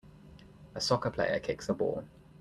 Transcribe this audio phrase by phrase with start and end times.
[0.73, 2.03] A soccer player kicks a ball.